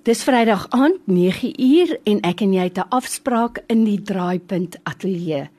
[0.00, 5.50] Dis Vrydag aand 9uur en ek en jy het 'n afspraak in die Draaipunt Ateljee.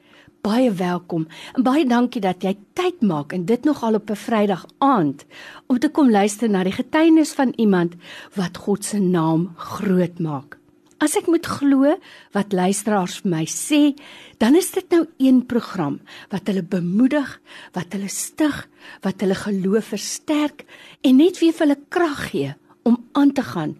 [0.42, 4.16] Baie welkom en baie dankie dat jy tyd maak en dit nog al op 'n
[4.16, 5.26] Vrydag aand
[5.68, 7.94] om te kom luister na die getuienis van iemand
[8.36, 10.58] wat God se naam groot maak.
[10.98, 11.98] As ek moet glo
[12.32, 13.94] wat luisteraars vir my sê,
[14.38, 16.00] dan is dit nou een program
[16.30, 17.42] wat hulle bemoedig,
[17.74, 18.68] wat hulle stig,
[19.02, 20.66] wat hulle geloof versterk
[21.02, 23.76] en net weer vir hulle krag gee om aan te gaan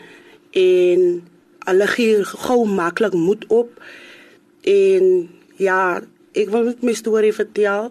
[0.56, 1.22] En
[1.66, 3.70] hulle gee gou maklik moed op.
[4.62, 6.02] En ja
[6.36, 7.90] ek wil net my storie vertel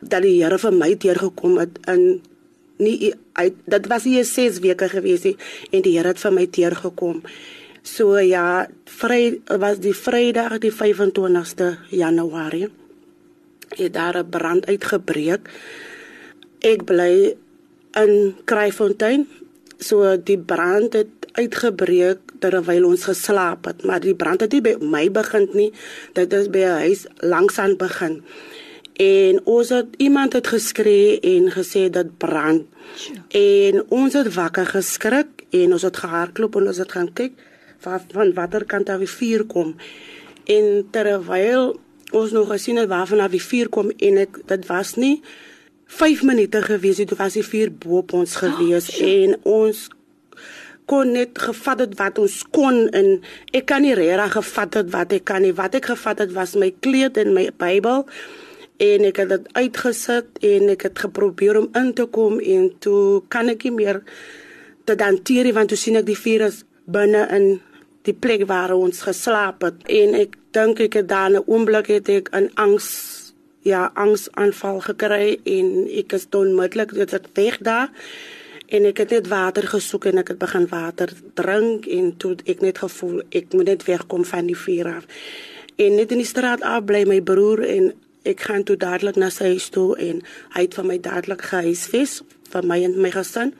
[0.00, 2.20] dat die Here vir my teergekom het in
[2.78, 5.38] nie uit dit was hier 6 weke gewees het
[5.70, 7.22] en die Here het vir my teergekom
[7.88, 8.66] so ja
[9.00, 12.68] vry was die vrydag die 25ste januarie.
[13.76, 15.48] Het daar 'n brand uitgebreek.
[16.60, 17.36] Ek bly
[17.96, 19.26] in Kraaifontein.
[19.78, 24.74] So die brand het uitgebreek terwyl ons geslaap het, maar die brand het nie by
[24.82, 25.72] my begin nie.
[26.14, 28.22] Dit is by 'n huis langs aan begin.
[28.98, 32.66] En ons het iemand het geskree en gesê dit brand.
[33.28, 37.32] En ons het wakker geskrik en ons het gehardloop en ons het gaan kyk
[37.78, 39.76] van van watter kant daar die vuur kom.
[40.44, 41.78] En terwyl
[42.10, 45.22] ons nog gesien het waarvan daar die vuur kom en ek dit was nie
[45.88, 49.86] 5 minute gewees het, was die vuur bo op ons gewees oh, en ons
[50.88, 53.08] kon net gevat het wat ons kon en
[53.56, 55.54] ek kan nie regtig gevat het wat ek kan nie.
[55.56, 58.06] Wat ek gevat het was my kleed en my Bybel
[58.78, 63.24] en ek het dit uitgesit en ek het geprobeer om in te kom en toe
[63.32, 64.02] kan ek nie meer
[64.88, 67.48] te danteer want toe sien ek die vuur is binne in
[68.08, 72.08] die plek waar ons geslaap het en ek dink ek het dan 'n oomblik het
[72.08, 73.27] ek in angs
[73.68, 77.92] ja angsaanval gekry en ek is onmiddellik dit het weg daar
[78.68, 82.64] en ek het net water gesoek en ek het begin water drink en toe ek
[82.64, 85.08] net gevoel ek moet net wegkom van die vuur af.
[85.78, 87.92] En net in die straat af bly my broer en
[88.28, 90.20] ek gaan toe dadelik na sy huis toe en
[90.56, 92.20] hy het van my dadelik gehuisves
[92.52, 93.54] vir my en my gesin.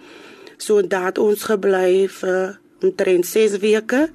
[0.58, 4.08] So daad ons gebly vir omtrent 6 weke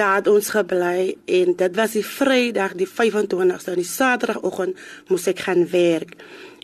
[0.00, 4.78] daar het ons gebly en dit was die Vrydag die 25ste en die Saterdagoggend
[5.12, 6.14] moes ek gaan werk.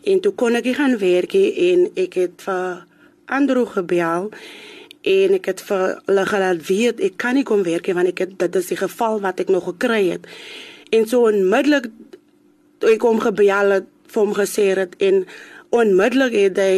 [0.07, 2.85] En toe kon ek gaan werk en ek het vir
[3.27, 4.31] Andrew gebel
[5.07, 8.37] en ek het vir hulle gelaat weet ek kan nie kom werk want ek het
[8.41, 10.29] dit is die geval wat ek nog gekry het.
[10.95, 11.91] En so onmiddellik
[12.81, 15.25] toe ek hom gebel het vir hom gesê het en
[15.77, 16.77] onmiddellik het hy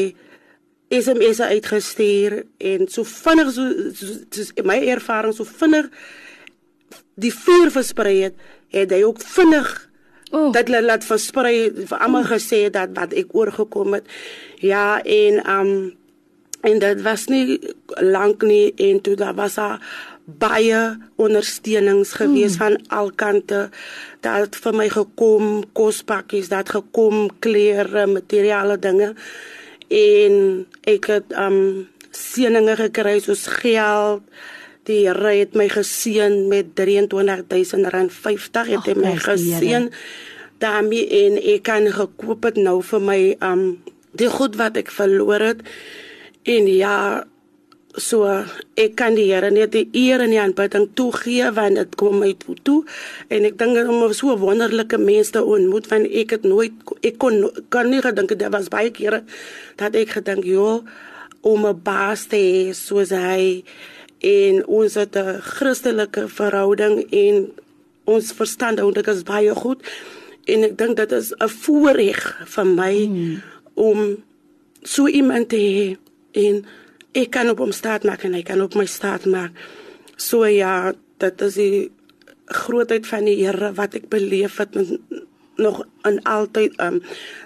[0.88, 5.92] SMS uitgestuur en so vinnig so, so, so my ervaring so vinnig
[7.18, 8.34] die vuur versprei het,
[8.74, 9.70] het hy ook vinnig
[10.30, 10.50] oh.
[10.54, 12.32] dat hulle laat versprei vir almal oh.
[12.34, 14.06] gesê dat wat ek oorgekom het.
[14.62, 15.72] Ja, en um
[16.66, 17.60] en dit was nie
[18.02, 19.78] lank nie en toe daar was daar
[20.42, 22.58] baie ondersteunings gewees mm.
[22.58, 23.60] van alkante
[24.26, 29.12] dat vir my gekom kospakkies dat gekom klere materiale dinge
[29.88, 30.34] en
[30.90, 31.86] ek het um
[32.18, 34.24] seëninge gekry soos geld.
[34.88, 39.90] Die Here het my geseën met 23000 rand 50 het hy my geseën.
[40.62, 43.64] Daarmee en ek kan gekoop het nou vir my um
[44.16, 45.60] die goed wat ek verloor het.
[46.48, 46.94] En ja
[47.98, 48.24] so
[48.80, 52.32] ek kan die Here net die eer en die aanbidding toegee want dit kom my
[52.40, 52.78] toe, toe.
[53.28, 57.44] En ek dink om so wonderlike mense te ontmoet want ek het nooit ek kon
[57.68, 59.20] kan nie gedink dit was baie kere
[59.76, 60.80] dat ek gedink joh
[61.44, 63.62] om 'n baas te hê soos hy
[64.18, 67.52] en ons het 'n Christelike verhouding en
[68.04, 69.82] ons verstandhouding is baie goed.
[70.44, 73.42] En ek dink dit is 'n voorreg vir my mm.
[73.74, 74.24] om
[74.82, 75.96] so iemand te hê
[76.32, 76.64] en
[77.12, 79.52] ek kan op hom staat maak en hy kan op my staat maak.
[80.16, 81.90] So ja dit is die
[82.46, 84.76] grootheid van die Here wat ek beleef het
[85.56, 87.02] nog en altyd um,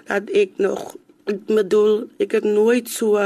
[0.07, 3.19] dat ek nog ek bedoel ek het nooit so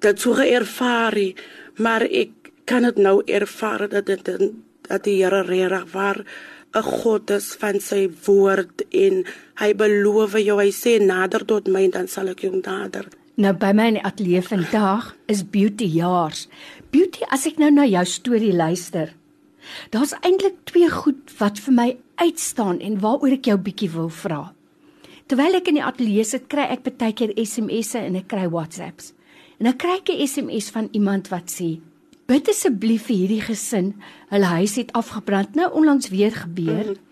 [0.00, 1.34] dit so ervaar nie
[1.80, 4.28] maar ek kan dit nou ervaar dat dit
[4.90, 6.24] dat die Here regtig waar
[6.74, 9.24] 'n God is van sy woord en
[9.58, 13.08] hy beloof jou hy sê nader tot my dan sal ek jou nader.
[13.34, 16.48] Nou by my in die ateljee vandag is Beauty Jaars.
[16.90, 19.14] Beauty, as ek nou na jou storie luister,
[19.90, 24.52] daar's eintlik twee goed wat vir my uitstaan en waaroor ek jou bietjie wil vra.
[25.26, 29.12] Terwyl ek in die ateljee sit, kry ek baie keer SMS'e en ek kry WhatsApps.
[29.60, 31.80] En dan kry ek 'n SMS van iemand wat sê:
[32.26, 33.94] "Bid asseblief vir hierdie gesin.
[34.28, 35.54] Hulle huis het afgebrand.
[35.54, 36.84] Nou onlangs weer gebeur.
[36.84, 37.08] Mm -hmm.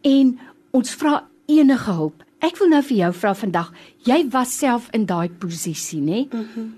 [0.00, 0.38] En
[0.70, 2.24] ons vra enige hulp.
[2.38, 3.72] Ek wil nou vir jou vra vandag.
[4.04, 6.28] Jy was self in daai posisie, né?
[6.30, 6.74] Mm -hmm.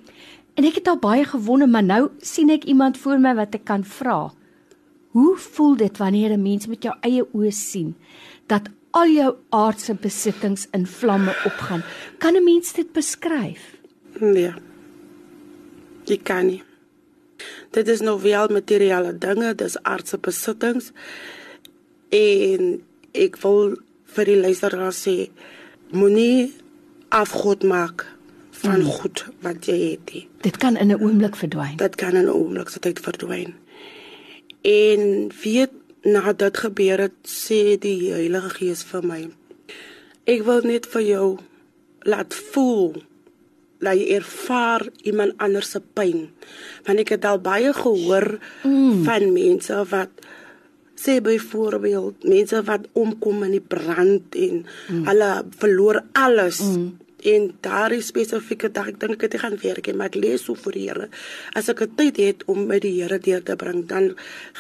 [0.55, 3.65] En ek het al baie gewonder, maar nou sien ek iemand voor my wat ek
[3.65, 4.33] kan vra.
[5.11, 7.95] Hoe voel dit wanneer 'n mens met jou eie oë sien
[8.47, 11.83] dat al jou aardse besittings in vlamme opgaan?
[12.19, 13.79] Kan 'n mens dit beskryf?
[14.21, 14.53] Nee.
[16.09, 16.63] Jy kan nie.
[17.71, 20.93] Dit is nou wel materiële dinge, dis aardse besittings.
[22.15, 22.79] En
[23.13, 23.77] ek wil
[24.17, 25.29] vir die luisteraar sê
[25.93, 26.53] moenie
[27.15, 28.07] afgod maak
[28.59, 28.95] van hmm.
[28.99, 30.13] goed wat jy het.
[30.13, 30.25] Nie.
[30.45, 31.77] Dit kan in 'n oomblik verdwyn.
[31.77, 33.55] Dit kan in 'n oomblik se tyd verdwyn.
[34.63, 35.71] En weet
[36.03, 39.29] na dit gebeur het sê die Heilige Gees vir my.
[40.25, 41.39] Ek wil net vir jou
[42.01, 43.03] laat voel
[43.79, 46.29] dat jy ervaar iemand anders se pyn.
[46.87, 49.05] Want ek het al baie gehoor mm.
[49.07, 50.27] van mense wat
[50.99, 55.05] sê byvoorbeeld mense wat omkom in die brand en mm.
[55.11, 55.31] hulle
[55.61, 56.63] verloor alles.
[56.65, 56.97] Mm.
[57.19, 60.59] En daar is spesifieke dag ek dink ek gaan werk en maar ek lees so
[60.59, 61.09] vir die Here.
[61.59, 64.13] As ek tyd het om met die Here deur te bring, dan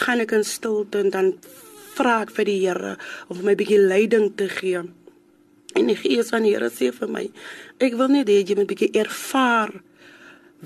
[0.02, 1.32] gaan ek in stilte en dan
[1.98, 2.96] vra ek vir die Here
[3.30, 4.82] om my bietjie leiding te gee.
[5.76, 7.26] En die Gees van die Here sê vir my,
[7.80, 9.72] ek wil net hê jy moet 'n bietjie ervaar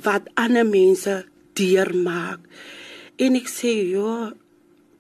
[0.04, 1.25] wat ander mense
[1.58, 2.40] deurmaak.
[3.19, 4.32] En ek sê, "Ja,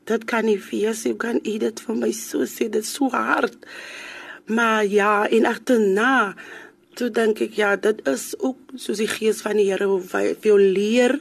[0.04, 3.08] dit kan nie wees nie, kan u dit vir my so sê, dit is so
[3.08, 3.56] hard."
[4.46, 6.34] Maar ja, en agterna,
[6.94, 10.36] toe dink ek, ja, dit is ook soos die Gees van die Here wil vir
[10.40, 11.20] jou leer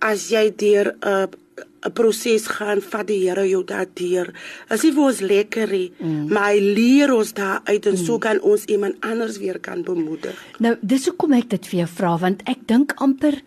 [0.00, 1.26] as jy deur 'n uh,
[1.86, 4.32] 'n proses gaan vat die Here jou daardeur.
[4.68, 6.28] As jy vir ons lekker is, mm.
[6.32, 8.04] maar hy leer ons daar uit en mm.
[8.04, 10.36] so kan ons iemand anders weer kan bemoedig.
[10.58, 13.42] Nou, dis hoekom ek dit vir jou vra want ek dink amper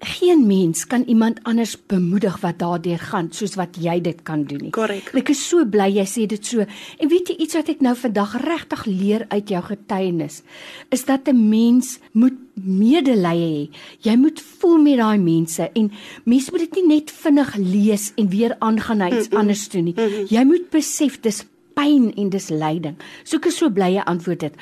[0.00, 4.62] geen mens kan iemand anders bemoedig wat daardeur gaan soos wat jy dit kan doen
[4.66, 4.72] nie.
[4.72, 5.10] Korrek.
[5.16, 6.64] Ek is so bly jy sê dit so.
[6.98, 10.40] En weet jy iets wat ek nou vandag regtig leer uit jou getuienis
[10.88, 13.76] is dat 'n mens moet medelee hê.
[14.00, 15.92] Jy moet voel met daai mense en
[16.24, 19.38] mens moet dit nie net vinnig lees en weer aangaan na iets mm -mm.
[19.38, 19.94] anders toe nie.
[19.96, 20.26] Mm -mm.
[20.28, 22.96] Jy moet besef dis pyn en dis lyding.
[23.24, 24.54] So ek is so bly jy antwoord dit.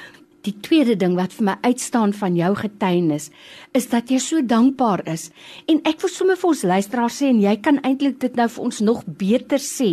[0.48, 3.28] Die tweede ding wat vir my uitstaan van jou getuienis
[3.76, 5.28] is dat jy so dankbaar is.
[5.68, 8.64] En ek wil sommer vir ons luisteraars sê en jy kan eintlik dit nou vir
[8.70, 9.90] ons nog beter sê.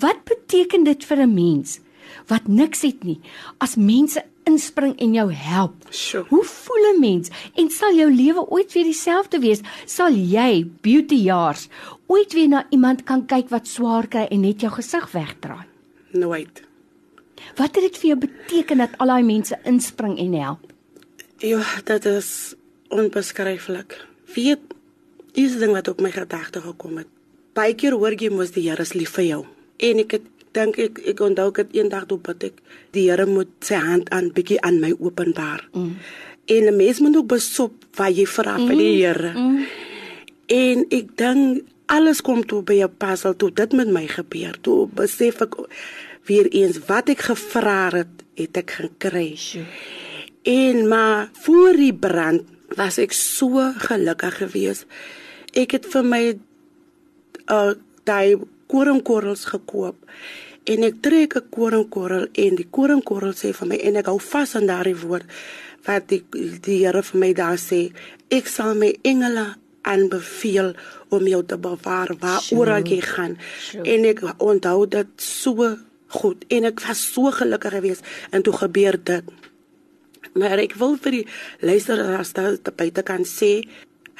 [0.00, 1.80] Wat beteken dit vir 'n mens
[2.28, 3.20] wat niks het nie
[3.60, 5.76] as mense inspring en jou help?
[5.90, 6.24] Sure.
[6.30, 9.60] Hoe voel 'n mens en sal jou lewe ooit weer dieselfde wees?
[9.86, 11.68] Sal jy beauty jaars
[12.06, 15.66] ooit weer na iemand kan kyk wat swaar kry en net jou gesig wegdraai?
[16.12, 16.69] Nooit.
[17.56, 20.72] Wat het dit vir jou beteken dat al daai mense inspring en help?
[21.40, 22.54] Ja, dit is
[22.88, 23.96] onbeskryflik.
[24.34, 24.60] Weet
[25.32, 27.08] is ding wat op my gedagte gekom het.
[27.54, 29.40] Baie keer hoor jy mos die Here is lief vir jou.
[29.78, 32.60] En ek het dink ek ek onthou ek eendag toe bid ek
[32.94, 35.68] die Here moet sy hand aan bietjie aan my openbaar.
[35.72, 35.96] Mm.
[36.46, 38.66] En 'n mens moet ook besop wat jy vra mm.
[38.66, 39.00] vir die mm.
[39.00, 39.32] Here.
[39.34, 39.66] Mm.
[40.46, 44.54] En ek dink alles kom toe by 'n puzzle toe dit met my gebeur.
[44.60, 45.54] Toe besef ek
[46.28, 49.38] weer eens wat ek gevra het, het ek gekry.
[50.42, 52.42] En maar voor die brand
[52.76, 54.86] was ek so gelukkig geweest.
[55.52, 56.24] Ek het vir my
[57.50, 57.72] uh
[58.08, 58.38] daai
[58.70, 59.96] koringkorrels gekoop
[60.64, 64.54] en ek trek 'n koringkorrel en die koringkorrel sê vir my en ek hou vas
[64.56, 65.26] aan daardie woord
[65.86, 66.24] wat die
[66.66, 67.92] die Here vir my daar sê
[68.30, 69.46] ek sal my engele
[69.82, 70.74] aanbeveel
[71.08, 73.84] om jou te bewaar waar oral jy gaan Sjoe.
[73.84, 75.76] en ek onthou dit so
[76.16, 79.24] goed en ek was so gelukkig geweest en toe gebeur dit
[80.34, 81.26] maar ek wil vir die
[81.64, 83.52] luisteraars daar te buite kan sê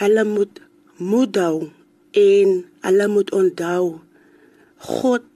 [0.02, 0.62] hulle moet
[0.98, 1.70] moed hou
[2.16, 4.00] en hulle moet onthou
[4.80, 5.26] God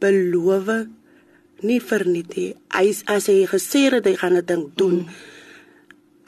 [0.00, 0.70] beloof
[1.64, 2.50] nie verniet nie.
[2.74, 4.96] Hy as hy gesê het hy gaan 'n ding doen.
[5.04, 5.08] Mm.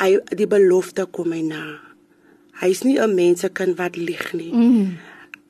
[0.01, 1.81] Hy die belofte kom hy na.
[2.61, 4.53] Hy's nie 'n mensekind wat lieg nie.
[4.53, 4.99] Mm.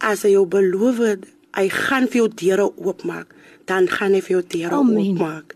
[0.00, 1.26] As hy jou beloof het,
[1.56, 3.34] hy gaan vir jou deure oopmaak,
[3.68, 5.54] dan gaan hy vir jou deure oopmaak.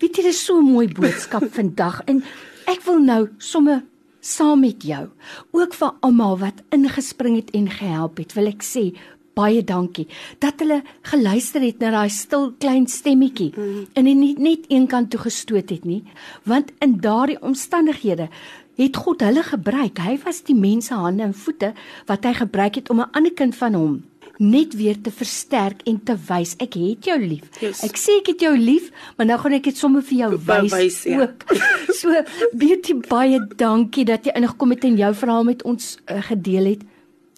[0.00, 2.22] Weet jy, dis so 'n mooi boodskap vandag en
[2.66, 3.82] ek wil nou sommer
[4.20, 5.08] saam met jou,
[5.50, 8.92] ook vir almal wat ingespring het en gehelp het, wil ek sê
[9.34, 10.06] baie dankie
[10.44, 13.86] dat hulle geluister het na daai stil klein stemmetjie mm.
[13.96, 16.02] en dit nie net een kant toe gestoot het nie,
[16.44, 18.28] want in daardie omstandighede
[18.76, 19.98] het God hulle gebruik.
[20.00, 21.72] Hy was die mense hande en voete
[22.08, 24.11] wat hy gebruik het om 'n ander kind van hom
[24.42, 27.48] net weer te versterk en te wys ek het jou lief.
[27.62, 27.82] Yes.
[27.86, 30.30] Ek sê ek het jou lief, maar nou gaan ek dit sommer vir jou
[30.72, 31.24] wys ja.
[31.24, 31.46] ook.
[32.02, 32.10] So
[32.58, 36.82] baie baie dankie dat jy ingekom het en jou verhaal met ons uh, gedeel het.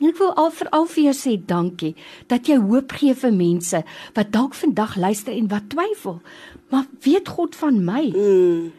[0.01, 1.93] En ek wil al veral vir jou sê dankie
[2.33, 3.83] dat jy hoop gee vir mense
[4.17, 6.23] wat dalk vandag luister en wat twyfel.
[6.73, 8.09] Maar weet God van my?
[8.15, 8.73] Mm,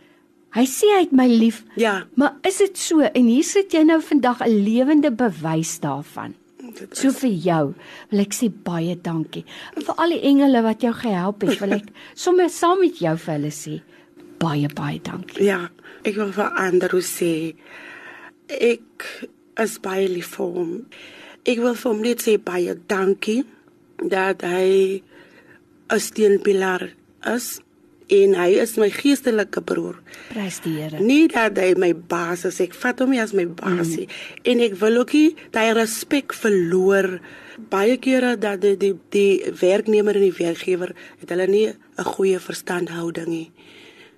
[0.56, 1.66] Hy sê hy het my lief.
[1.76, 3.04] ja, Maar is dit so?
[3.04, 6.34] En hier sit jy nou vandag 'n lewende bewys daarvan.
[6.92, 7.64] So vir jou
[8.12, 9.46] wil ek sê baie dankie.
[9.76, 11.92] En vir al die engele wat jou gehelp het, wil ek
[12.26, 13.80] sommer saam met jou vir hulle sê
[14.42, 15.46] baie baie dankie.
[15.48, 15.70] Ja,
[16.04, 17.34] ek wil vir Andrew sê
[18.50, 19.08] ek
[19.62, 20.74] is baie lief vir hom.
[21.46, 23.44] Ek wil vir hom net sê baie dankie
[24.02, 25.02] dat hy
[25.90, 26.92] 'n steunpilaar
[27.36, 27.62] is
[28.14, 29.98] en hy is my geestelike broer.
[30.30, 31.00] Prys die Here.
[31.02, 34.06] Nie dat hy my baas is, ek vat hom nie as my baas nie.
[34.06, 34.46] Mm.
[34.52, 37.20] En ek wil ook nie daai respek verloor.
[37.72, 42.40] Baie kere dat die die, die werknemer en die werkgewer het hulle nie 'n goeie
[42.40, 43.52] verstandhouding nie.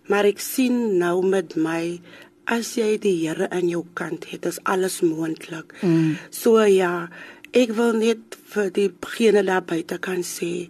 [0.07, 1.99] Maar ek sien nou met my
[2.47, 5.73] as jy die Here aan jou kant het, is alles moontlik.
[5.81, 6.17] Mm.
[6.29, 7.09] So ja,
[7.53, 10.69] ek wil net vir diegene daar buite kan sê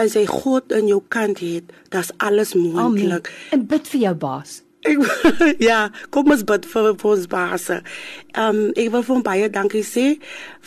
[0.00, 3.30] as jy God in jou kant het, dis alles moontlik.
[3.54, 4.60] En bid vir jou baas.
[4.88, 5.02] Ek
[5.70, 7.68] ja, kom ons bid vir vir ons baas.
[7.70, 10.06] Ehm um, ek wil vir hom baie dankie sê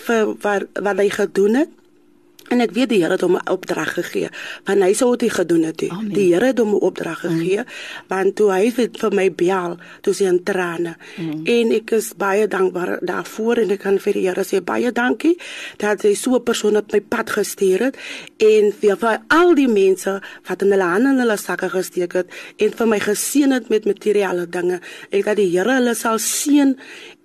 [0.05, 1.79] vir wat wat hy gedoen het.
[2.49, 4.29] En ek weet die Here het hom 'n opdrag gegee,
[4.65, 5.83] want hy sou dit gedoen het.
[5.89, 6.13] Amen.
[6.13, 7.63] Die Here het hom 'n opdrag gegee,
[8.07, 10.95] want toe hy het vir my bel, toe sy in trane.
[11.43, 15.37] En ek is baie dankbaar daarvoor en ek kan vir die Here sê baie dankie
[15.77, 17.97] dat hy so 'n persoon op my pad gestuur het
[18.37, 22.27] en vir, vir al die mense wat in hulle hande in hulle sakke gesteek het
[22.57, 24.79] en vir my geseën het met materiële dinge.
[25.11, 26.77] Ek dat die Here hulle sal seën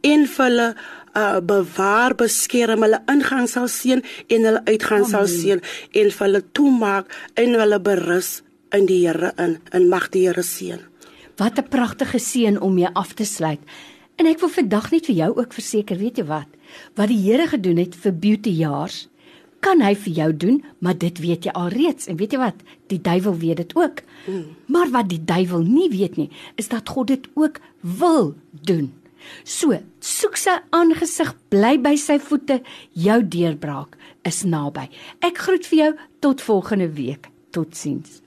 [0.03, 0.75] en vir hulle
[1.17, 5.61] uh bewaar beskerm hulle ingang sal seën en hulle uitgang sal seën
[5.93, 10.43] en vir hulle toemaak en hulle berus in die Here in en mag die Here
[10.43, 10.81] seën.
[11.37, 13.61] Wat 'n pragtige seën om mee af te sluit.
[14.17, 16.51] En ek wil vandag net vir jou ook verseker, weet jy wat?
[16.95, 19.09] Wat die Here gedoen het vir beauty jaars,
[19.61, 22.07] kan hy vir jou doen, maar dit weet jy alreeds.
[22.07, 22.55] En weet jy wat?
[22.91, 24.03] Die duiwel weet dit ook.
[24.27, 24.45] Mm.
[24.67, 28.93] Maar wat die duiwel nie weet nie, is dat God dit ook wil doen.
[29.45, 32.61] So, soek sy aangesig, bly by sy voete,
[32.95, 33.99] jou deurbraak
[34.29, 34.89] is naby.
[35.25, 35.93] Ek groet vir jou
[36.25, 37.31] tot volgende week.
[37.55, 38.21] Totsiens.